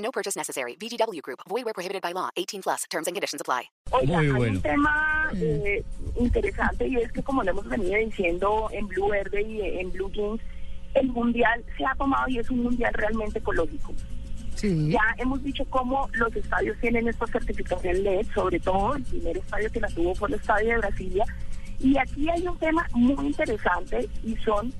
[0.00, 0.76] No purchase necessary.
[0.80, 1.40] VGW Group.
[1.48, 2.30] Void where prohibited by law.
[2.36, 2.84] 18 plus.
[2.90, 3.70] Terms and conditions apply.
[3.92, 4.52] Oiga, Muy hay bueno.
[4.54, 5.84] un tema eh,
[6.18, 10.10] interesante y es que como lo hemos venido diciendo en Blue Verde y en Blue
[10.10, 10.40] Jeans,
[10.94, 13.92] el mundial se ha tomado y es un mundial realmente ecológico.
[14.54, 14.90] Sí.
[14.90, 19.70] Ya hemos dicho cómo los estadios tienen esta certificación LED, sobre todo el primer estadio
[19.70, 21.24] que la tuvo fue el estadio de Brasilia.
[21.78, 24.72] Y aquí hay un tema muy interesante y son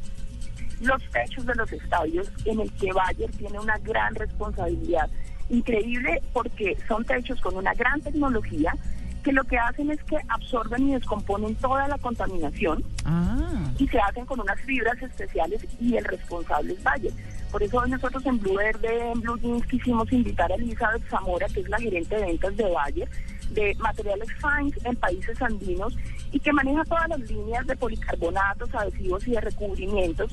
[0.80, 5.08] los techos de los estadios en el que Bayer tiene una gran responsabilidad.
[5.48, 8.72] Increíble porque son techos con una gran tecnología
[9.22, 13.98] que lo que hacen es que absorben y descomponen toda la contaminación Ah, y se
[13.98, 17.12] hacen con unas fibras especiales y el responsable es Bayer.
[17.50, 21.46] Por eso hoy nosotros en Blue Verde, en Blue Jeans, quisimos invitar a Elizabeth Zamora,
[21.48, 23.08] que es la gerente de ventas de Bayer,
[23.50, 25.96] de materiales Fines en países andinos
[26.30, 30.30] y que maneja todas las líneas de policarbonatos, adhesivos y de recubrimientos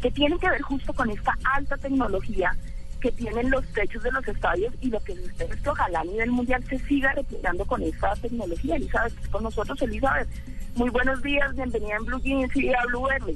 [0.00, 2.52] que tienen que ver justo con esta alta tecnología
[3.00, 6.30] que tienen los techos de los estadios y lo que espera es ojalá a nivel
[6.30, 8.76] mundial se siga replicando con esta tecnología.
[8.76, 10.28] Elizabeth, con nosotros, Elizabeth.
[10.74, 13.34] Muy buenos días, bienvenida en Blue Jeans y a Blue Verde.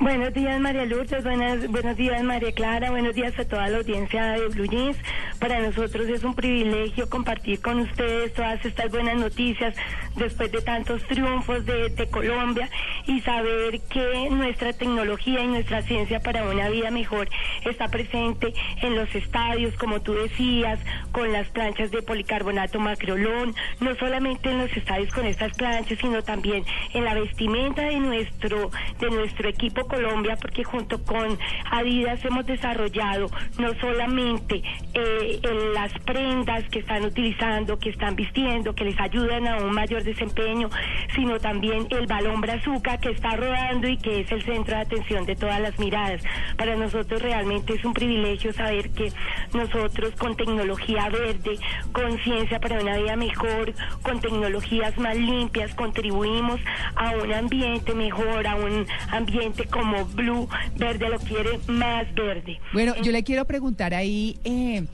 [0.00, 4.32] Buenos días María Lourdes, buenas, buenos días María Clara, buenos días a toda la audiencia
[4.32, 4.96] de Blue Jeans.
[5.38, 9.74] Para nosotros es un privilegio compartir con ustedes todas estas buenas noticias
[10.18, 12.68] después de tantos triunfos de, de Colombia
[13.06, 17.28] y saber que nuestra tecnología y nuestra ciencia para una vida mejor
[17.64, 18.52] está presente
[18.82, 20.78] en los estadios, como tú decías,
[21.12, 26.22] con las planchas de policarbonato macrolón, no solamente en los estadios con estas planchas, sino
[26.22, 28.70] también en la vestimenta de nuestro,
[29.00, 31.38] de nuestro equipo Colombia, porque junto con
[31.70, 33.26] Adidas hemos desarrollado
[33.58, 34.62] no solamente
[34.94, 39.72] eh, en las prendas que están utilizando, que están vistiendo, que les ayudan a un
[39.72, 40.70] mayor desempeño,
[41.14, 45.26] sino también el balón brazuca que está rodando y que es el centro de atención
[45.26, 46.22] de todas las miradas.
[46.56, 49.12] Para nosotros realmente es un privilegio saber que
[49.54, 51.58] nosotros con tecnología verde,
[51.92, 56.60] con ciencia para una vida mejor, con tecnologías más limpias, contribuimos
[56.96, 62.58] a un ambiente mejor, a un ambiente como Blue, verde lo quiere más verde.
[62.72, 64.84] bueno, yo le quiero preguntar ahí, eh,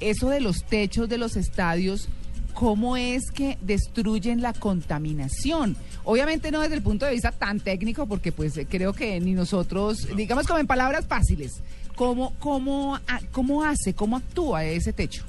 [0.00, 2.08] eso de los techos de los estadios,
[2.54, 5.76] ¿cómo es que destruyen la contaminación?
[6.04, 10.08] Obviamente no desde el punto de vista tan técnico, porque pues creo que ni nosotros,
[10.16, 11.62] digamos como en palabras fáciles,
[11.96, 15.24] ¿cómo, cómo, a- cómo hace, cómo actúa ese techo?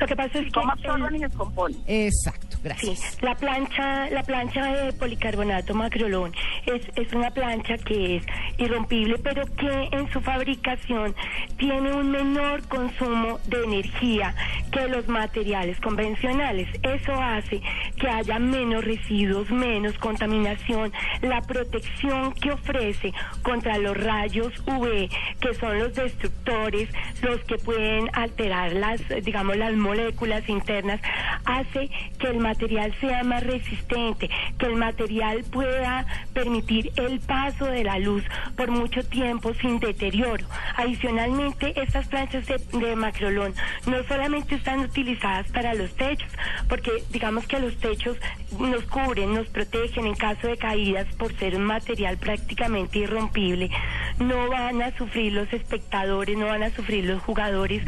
[0.00, 1.80] Lo que pasa es que ¿Cómo el- absorben y descomponen?
[1.86, 3.18] Exacto, Sí, gracias.
[3.22, 6.32] la plancha, la plancha de policarbonato macrolón
[6.66, 8.24] es, es una plancha que es
[8.58, 11.14] irrompible, pero que en su fabricación
[11.56, 14.34] tiene un menor consumo de energía
[14.70, 16.68] que los materiales convencionales.
[16.82, 17.60] Eso hace
[17.98, 23.12] que haya menos residuos, menos contaminación, la protección que ofrece
[23.42, 25.08] contra los rayos UV,
[25.40, 26.88] que son los destructores,
[27.22, 31.00] los que pueden alterar las, digamos, las moléculas internas,
[31.44, 37.84] hace que el material sea más resistente, que el material pueda permitir el paso de
[37.84, 38.24] la luz
[38.56, 40.46] por mucho tiempo sin deterioro.
[40.76, 43.54] Adicionalmente, estas planchas de, de macrolón
[43.86, 46.30] no solamente están utilizadas para los techos,
[46.68, 48.16] porque digamos que los techos
[48.58, 53.70] nos cubren, nos protegen en caso de caídas por ser un material prácticamente irrompible.
[54.18, 57.82] No van a sufrir los espectadores, no van a sufrir los jugadores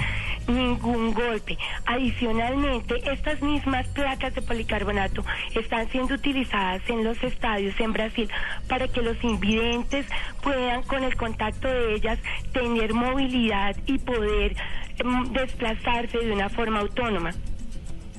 [0.48, 1.58] ningún golpe.
[1.86, 5.24] Adicionalmente, estas mismas placas de policarbonato
[5.54, 8.28] están siendo utilizadas en los estadios en Brasil
[8.68, 10.06] para que los invidentes
[10.42, 12.18] puedan con el contacto de ellas
[12.52, 14.56] tener movilidad y poder
[14.98, 17.30] em, desplazarse de una forma autónoma.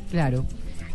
[0.10, 0.46] Claro.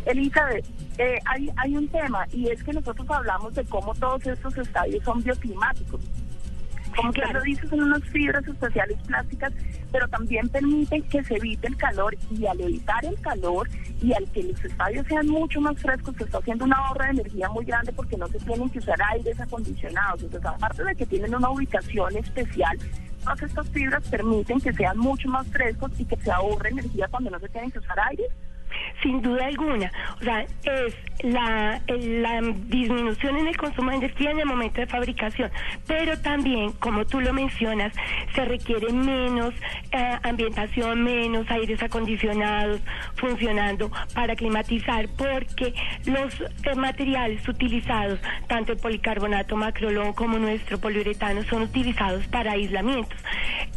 [0.07, 0.67] Elizabeth,
[0.99, 5.05] eh, hay, hay un tema y es que nosotros hablamos de cómo todos estos estadios
[5.05, 6.01] son bioclimáticos.
[6.97, 7.39] Como que Claro.
[7.39, 9.53] lo dices, son unas fibras especiales plásticas,
[9.93, 13.69] pero también permiten que se evite el calor y al evitar el calor
[14.03, 17.11] y al que los estadios sean mucho más frescos, se está haciendo un ahorro de
[17.11, 20.23] energía muy grande porque no se tienen que usar aires acondicionados.
[20.23, 22.79] Entonces, aparte de que tienen una ubicación especial,
[23.23, 27.31] todas estas fibras permiten que sean mucho más frescos y que se ahorre energía cuando
[27.31, 28.29] no se tienen que usar aires.
[29.03, 29.91] Sin duda alguna.
[30.21, 34.87] O sea, es la, la disminución en el consumo de energía en el momento de
[34.87, 35.51] fabricación,
[35.87, 37.93] pero también, como tú lo mencionas,
[38.35, 39.55] se requiere menos
[39.93, 42.81] eh, ambientación, menos aires acondicionados
[43.17, 45.75] funcionando para climatizar, porque
[46.07, 53.19] los eh, materiales utilizados, tanto el policarbonato macrolón como nuestro poliuretano, son utilizados para aislamientos.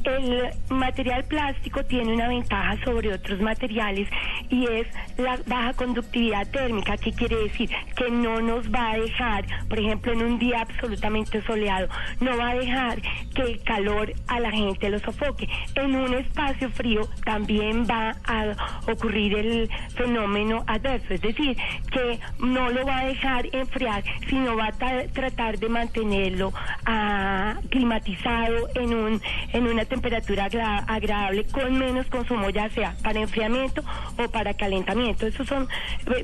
[0.04, 4.08] El material plástico tiene una ventaja sobre otros materiales
[4.50, 4.88] y es
[5.18, 10.14] la baja conductividad térmica, que quiere decir que no nos va a dejar, por ejemplo,
[10.14, 11.88] en un día absolutamente soleado,
[12.20, 13.02] no va a dejar
[13.34, 15.48] que el calor a la gente lo sofoque.
[15.76, 21.58] En un espacio frío también va a ocurrir el fenómeno adverso, es decir,
[21.92, 26.54] que no lo va a dejar enfriar, sino va a tratar de mantenerlo
[26.86, 29.22] ah, climatizado en un
[29.52, 30.46] en una temperatura
[30.88, 33.84] agradable con menos consumo, ya sea para enfriamiento
[34.18, 35.03] o para calentamiento.
[35.10, 35.68] Esos son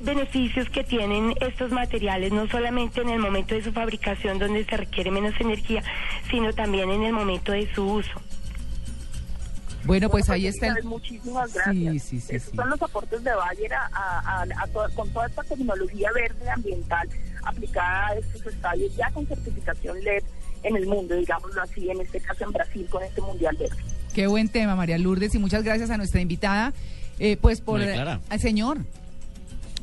[0.01, 4.77] beneficios que tienen estos materiales, no solamente en el momento de su fabricación, donde se
[4.77, 5.83] requiere menos energía,
[6.29, 8.21] sino también en el momento de su uso.
[9.85, 10.75] Bueno, pues ahí está.
[10.83, 12.03] Muchísimas gracias.
[12.03, 14.45] Sí, sí, Esos son los aportes de Bayer a,
[14.95, 17.07] con toda esta tecnología verde ambiental
[17.43, 20.23] aplicada a estos estadios ya con certificación LED
[20.63, 23.77] en el mundo, digámoslo así, en este caso en Brasil con este Mundial Verde.
[24.13, 26.73] Qué buen tema, María Lourdes, y muchas gracias a nuestra invitada,
[27.19, 27.81] eh, pues por...
[27.81, 28.79] al señor.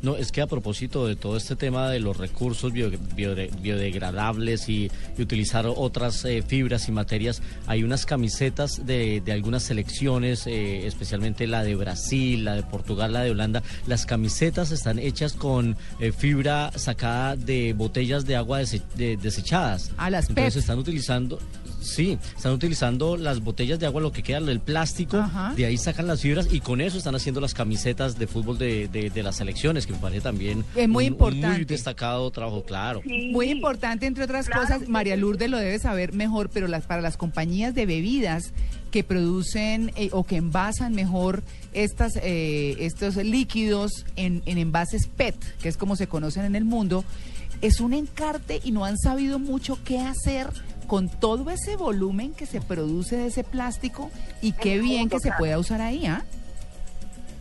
[0.03, 5.67] No, es que a propósito de todo este tema de los recursos biodegradables y, utilizar
[5.67, 11.75] otras eh, fibras y materias, hay unas camisetas de, algunas selecciones, eh, especialmente la de
[11.75, 13.63] Brasil, la de Portugal, la de Holanda.
[13.87, 19.91] Las camisetas están hechas con eh, fibra sacada de botellas de agua desechadas.
[19.97, 21.39] A las Entonces están utilizando,
[21.87, 25.25] Sí, están utilizando las botellas de agua, lo que queda del plástico,
[25.57, 28.89] de ahí sacan las fibras y con eso están haciendo las camisetas de fútbol de,
[28.89, 31.49] de, las selecciones, que me parece también es muy importante.
[31.49, 33.01] muy destacado trabajo, claro.
[33.05, 37.17] Muy importante, entre otras cosas, María Lourdes lo debe saber mejor, pero las para las
[37.17, 38.53] compañías de bebidas
[38.91, 41.43] que producen eh, o que envasan mejor
[41.73, 46.65] estas, eh, estos líquidos en, en envases PET, que es como se conocen en el
[46.65, 47.05] mundo,
[47.61, 50.49] es un encarte y no han sabido mucho qué hacer
[50.87, 54.11] con todo ese volumen que se produce de ese plástico
[54.41, 56.25] y qué bien que se pueda usar ahí, ¿ah?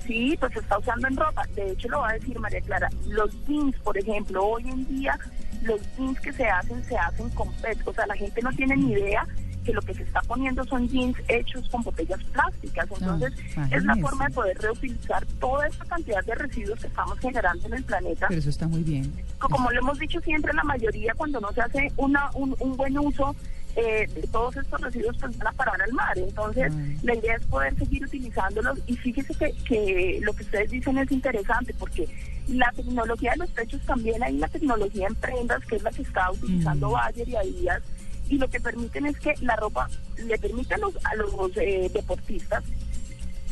[0.06, 1.44] Sí, pues se está usando en ropa.
[1.56, 2.90] De hecho, lo va a decir María Clara.
[3.08, 5.18] Los jeans, por ejemplo, hoy en día
[5.64, 7.80] los jeans que se hacen se hacen con PET.
[7.88, 9.26] O sea, la gente no tiene ni idea
[9.66, 12.88] que lo que se está poniendo son jeans hechos con botellas plásticas.
[12.92, 13.34] Entonces,
[13.72, 17.74] es la forma de poder reutilizar toda esta cantidad de residuos que estamos generando en
[17.74, 18.28] el planeta.
[18.28, 19.12] Pero eso está muy bien.
[19.40, 23.36] Como lo hemos dicho siempre, la mayoría cuando no se hace una, un, buen uso
[23.76, 26.18] eh, de todos estos residuos pues van a parar al mar.
[26.18, 26.72] Entonces,
[27.04, 31.12] la idea es poder seguir utilizándolos y fíjese que, que lo que ustedes dicen es
[31.12, 32.08] interesante porque
[32.48, 36.04] la tecnología de los techos también hay una tecnología en prendas que es la que
[36.04, 37.82] está utilizando Bayer y Adidas
[38.30, 41.90] y lo que permiten es que la ropa le permite a los, a los eh,
[41.94, 42.64] deportistas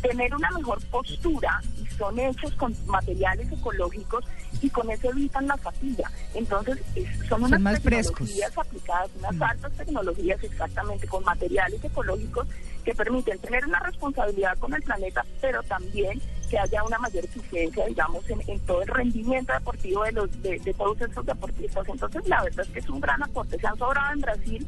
[0.04, 4.26] tener una mejor postura y son hechos con materiales ecológicos
[4.62, 6.12] y con eso evitan la fatiga.
[6.34, 6.78] Entonces,
[7.30, 9.44] son unas tecnologías aplicadas, unas mm.
[9.44, 12.48] altas tecnologías exactamente con materiales ecológicos
[12.84, 16.22] que permiten tener una responsabilidad con el planeta, pero también
[16.54, 20.74] que haya una mayor eficiencia, digamos, en, todo el rendimiento deportivo de, los, de, de
[20.76, 21.84] todos estos deportistas.
[21.90, 23.58] Entonces, la verdad es que es un gran aporte.
[23.58, 24.68] Se han sobrado en Brasil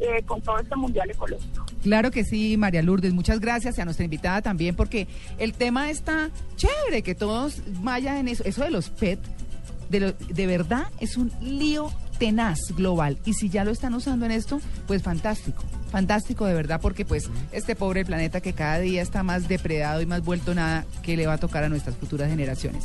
[0.00, 1.66] eh, con todo este mundial ecológico.
[1.82, 3.12] Claro que sí, María Lourdes.
[3.12, 8.28] Muchas gracias a nuestra invitada también, porque el tema está chévere, que todos vayan en
[8.28, 8.42] eso.
[8.44, 9.20] Eso de los PET,
[9.90, 13.18] de, de verdad, es un lío tenaz global.
[13.26, 15.62] Y si ya lo están usando en esto, pues fantástico.
[15.90, 20.06] Fantástico de verdad, porque pues este pobre planeta que cada día está más depredado y
[20.06, 22.84] más vuelto nada, que le va a tocar a nuestras futuras generaciones.